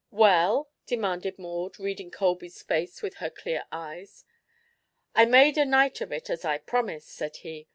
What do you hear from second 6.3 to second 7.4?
I promised," said